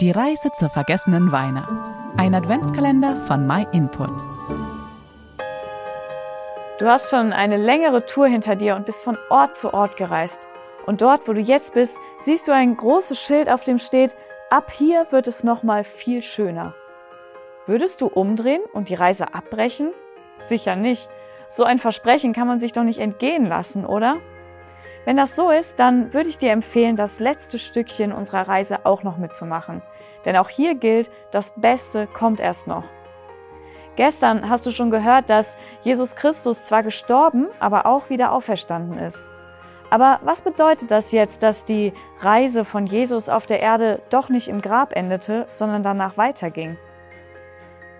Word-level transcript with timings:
Die 0.00 0.12
Reise 0.12 0.52
zur 0.52 0.68
vergessenen 0.68 1.32
Weihnacht. 1.32 1.72
Ein 2.16 2.32
Adventskalender 2.32 3.16
von 3.26 3.48
MyInput. 3.48 4.08
Du 6.78 6.86
hast 6.86 7.10
schon 7.10 7.32
eine 7.32 7.56
längere 7.56 8.06
Tour 8.06 8.28
hinter 8.28 8.54
dir 8.54 8.76
und 8.76 8.86
bist 8.86 9.02
von 9.02 9.18
Ort 9.28 9.56
zu 9.56 9.74
Ort 9.74 9.96
gereist. 9.96 10.46
Und 10.86 11.00
dort, 11.00 11.26
wo 11.26 11.32
du 11.32 11.40
jetzt 11.40 11.74
bist, 11.74 11.98
siehst 12.20 12.46
du 12.46 12.52
ein 12.52 12.76
großes 12.76 13.20
Schild, 13.20 13.50
auf 13.50 13.64
dem 13.64 13.78
steht, 13.78 14.14
ab 14.50 14.70
hier 14.70 15.04
wird 15.10 15.26
es 15.26 15.42
nochmal 15.42 15.82
viel 15.82 16.22
schöner. 16.22 16.74
Würdest 17.66 18.00
du 18.00 18.06
umdrehen 18.06 18.62
und 18.72 18.90
die 18.90 18.94
Reise 18.94 19.34
abbrechen? 19.34 19.90
Sicher 20.36 20.76
nicht. 20.76 21.08
So 21.48 21.64
ein 21.64 21.80
Versprechen 21.80 22.34
kann 22.34 22.46
man 22.46 22.60
sich 22.60 22.70
doch 22.70 22.84
nicht 22.84 23.00
entgehen 23.00 23.46
lassen, 23.46 23.84
oder? 23.84 24.18
Wenn 25.04 25.16
das 25.16 25.36
so 25.36 25.50
ist, 25.50 25.78
dann 25.78 26.12
würde 26.12 26.28
ich 26.28 26.38
dir 26.38 26.52
empfehlen, 26.52 26.96
das 26.96 27.20
letzte 27.20 27.58
Stückchen 27.58 28.12
unserer 28.12 28.48
Reise 28.48 28.84
auch 28.84 29.02
noch 29.02 29.16
mitzumachen. 29.16 29.82
Denn 30.24 30.36
auch 30.36 30.48
hier 30.48 30.74
gilt, 30.74 31.10
das 31.30 31.52
Beste 31.56 32.06
kommt 32.06 32.40
erst 32.40 32.66
noch. 32.66 32.84
Gestern 33.96 34.48
hast 34.48 34.64
du 34.64 34.70
schon 34.70 34.90
gehört, 34.90 35.28
dass 35.28 35.56
Jesus 35.82 36.14
Christus 36.14 36.66
zwar 36.66 36.82
gestorben, 36.82 37.48
aber 37.58 37.86
auch 37.86 38.10
wieder 38.10 38.32
auferstanden 38.32 38.98
ist. 38.98 39.28
Aber 39.90 40.20
was 40.22 40.42
bedeutet 40.42 40.90
das 40.90 41.12
jetzt, 41.12 41.42
dass 41.42 41.64
die 41.64 41.92
Reise 42.20 42.64
von 42.64 42.86
Jesus 42.86 43.28
auf 43.28 43.46
der 43.46 43.60
Erde 43.60 44.02
doch 44.10 44.28
nicht 44.28 44.48
im 44.48 44.60
Grab 44.60 44.94
endete, 44.94 45.46
sondern 45.50 45.82
danach 45.82 46.16
weiterging? 46.16 46.76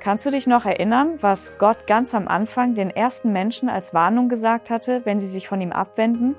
Kannst 0.00 0.24
du 0.26 0.30
dich 0.30 0.46
noch 0.46 0.64
erinnern, 0.64 1.18
was 1.20 1.58
Gott 1.58 1.86
ganz 1.86 2.14
am 2.14 2.28
Anfang 2.28 2.74
den 2.74 2.90
ersten 2.90 3.32
Menschen 3.32 3.68
als 3.68 3.94
Warnung 3.94 4.28
gesagt 4.28 4.70
hatte, 4.70 5.00
wenn 5.04 5.18
sie 5.18 5.26
sich 5.26 5.48
von 5.48 5.60
ihm 5.60 5.72
abwenden? 5.72 6.36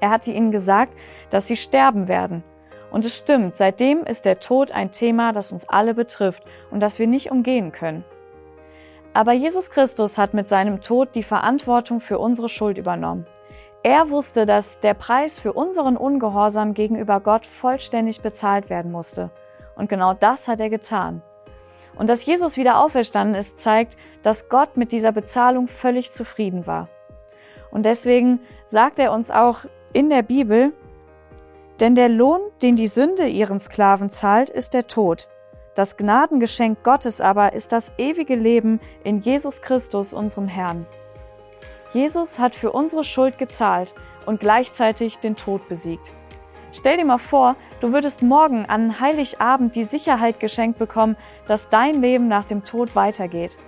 Er 0.00 0.10
hatte 0.10 0.32
ihnen 0.32 0.50
gesagt, 0.50 0.94
dass 1.30 1.46
sie 1.46 1.56
sterben 1.56 2.08
werden. 2.08 2.42
Und 2.90 3.04
es 3.04 3.16
stimmt, 3.16 3.54
seitdem 3.54 4.02
ist 4.04 4.24
der 4.24 4.40
Tod 4.40 4.72
ein 4.72 4.90
Thema, 4.90 5.32
das 5.32 5.52
uns 5.52 5.68
alle 5.68 5.94
betrifft 5.94 6.42
und 6.70 6.80
das 6.80 6.98
wir 6.98 7.06
nicht 7.06 7.30
umgehen 7.30 7.70
können. 7.72 8.04
Aber 9.12 9.32
Jesus 9.32 9.70
Christus 9.70 10.18
hat 10.18 10.34
mit 10.34 10.48
seinem 10.48 10.80
Tod 10.82 11.14
die 11.14 11.22
Verantwortung 11.22 12.00
für 12.00 12.18
unsere 12.18 12.48
Schuld 12.48 12.78
übernommen. 12.78 13.26
Er 13.82 14.10
wusste, 14.10 14.44
dass 14.44 14.80
der 14.80 14.94
Preis 14.94 15.38
für 15.38 15.52
unseren 15.52 15.96
Ungehorsam 15.96 16.74
gegenüber 16.74 17.20
Gott 17.20 17.46
vollständig 17.46 18.20
bezahlt 18.20 18.70
werden 18.70 18.92
musste. 18.92 19.30
Und 19.74 19.88
genau 19.88 20.12
das 20.12 20.48
hat 20.48 20.60
er 20.60 20.68
getan. 20.68 21.22
Und 21.96 22.08
dass 22.08 22.24
Jesus 22.24 22.56
wieder 22.56 22.78
auferstanden 22.78 23.34
ist, 23.34 23.58
zeigt, 23.58 23.96
dass 24.22 24.48
Gott 24.48 24.76
mit 24.76 24.92
dieser 24.92 25.12
Bezahlung 25.12 25.66
völlig 25.66 26.12
zufrieden 26.12 26.66
war. 26.66 26.88
Und 27.70 27.84
deswegen 27.84 28.40
sagt 28.66 28.98
er 28.98 29.12
uns 29.12 29.30
auch 29.30 29.64
in 29.92 30.10
der 30.10 30.22
Bibel, 30.22 30.72
denn 31.80 31.94
der 31.94 32.08
Lohn, 32.08 32.40
den 32.62 32.76
die 32.76 32.86
Sünde 32.86 33.26
ihren 33.26 33.58
Sklaven 33.58 34.10
zahlt, 34.10 34.50
ist 34.50 34.74
der 34.74 34.86
Tod. 34.86 35.28
Das 35.74 35.96
Gnadengeschenk 35.96 36.82
Gottes 36.82 37.20
aber 37.20 37.54
ist 37.54 37.72
das 37.72 37.92
ewige 37.96 38.34
Leben 38.34 38.80
in 39.02 39.20
Jesus 39.20 39.62
Christus, 39.62 40.12
unserem 40.12 40.48
Herrn. 40.48 40.86
Jesus 41.92 42.38
hat 42.38 42.54
für 42.54 42.72
unsere 42.72 43.02
Schuld 43.02 43.38
gezahlt 43.38 43.94
und 44.26 44.40
gleichzeitig 44.40 45.18
den 45.18 45.36
Tod 45.36 45.68
besiegt. 45.68 46.12
Stell 46.72 46.98
dir 46.98 47.04
mal 47.04 47.18
vor, 47.18 47.56
du 47.80 47.92
würdest 47.92 48.22
morgen 48.22 48.66
an 48.66 49.00
Heiligabend 49.00 49.74
die 49.74 49.84
Sicherheit 49.84 50.38
geschenkt 50.38 50.78
bekommen, 50.78 51.16
dass 51.46 51.68
dein 51.68 52.00
Leben 52.00 52.28
nach 52.28 52.44
dem 52.44 52.64
Tod 52.64 52.94
weitergeht. 52.94 53.58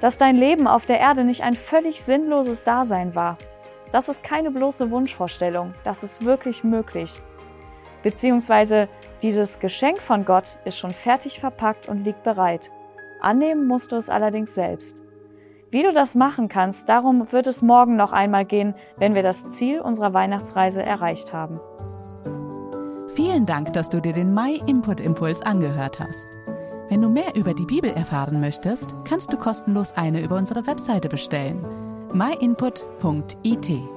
Dass 0.00 0.18
dein 0.18 0.36
Leben 0.36 0.68
auf 0.68 0.84
der 0.84 1.00
Erde 1.00 1.24
nicht 1.24 1.42
ein 1.42 1.54
völlig 1.54 2.02
sinnloses 2.02 2.62
Dasein 2.62 3.14
war. 3.14 3.38
Das 3.94 4.08
ist 4.08 4.24
keine 4.24 4.50
bloße 4.50 4.90
Wunschvorstellung, 4.90 5.72
das 5.84 6.02
ist 6.02 6.24
wirklich 6.24 6.64
möglich. 6.64 7.22
Beziehungsweise 8.02 8.88
dieses 9.22 9.60
Geschenk 9.60 9.98
von 9.98 10.24
Gott 10.24 10.58
ist 10.64 10.78
schon 10.78 10.90
fertig 10.90 11.38
verpackt 11.38 11.88
und 11.88 12.02
liegt 12.02 12.24
bereit. 12.24 12.72
Annehmen 13.20 13.68
musst 13.68 13.92
du 13.92 13.96
es 13.96 14.10
allerdings 14.10 14.52
selbst. 14.52 15.00
Wie 15.70 15.84
du 15.84 15.92
das 15.92 16.16
machen 16.16 16.48
kannst, 16.48 16.88
darum 16.88 17.30
wird 17.30 17.46
es 17.46 17.62
morgen 17.62 17.94
noch 17.94 18.10
einmal 18.10 18.44
gehen, 18.44 18.74
wenn 18.96 19.14
wir 19.14 19.22
das 19.22 19.46
Ziel 19.46 19.80
unserer 19.80 20.12
Weihnachtsreise 20.12 20.82
erreicht 20.82 21.32
haben. 21.32 21.60
Vielen 23.14 23.46
Dank, 23.46 23.74
dass 23.74 23.90
du 23.90 24.00
dir 24.00 24.12
den 24.12 24.34
My 24.34 24.60
Input 24.66 24.98
Impuls 25.00 25.40
angehört 25.40 26.00
hast. 26.00 26.26
Wenn 26.88 27.00
du 27.00 27.08
mehr 27.08 27.36
über 27.36 27.54
die 27.54 27.64
Bibel 27.64 27.90
erfahren 27.90 28.40
möchtest, 28.40 28.92
kannst 29.04 29.32
du 29.32 29.36
kostenlos 29.36 29.92
eine 29.92 30.20
über 30.20 30.34
unsere 30.34 30.66
Webseite 30.66 31.08
bestellen 31.08 31.93
myinput.it. 32.14 33.93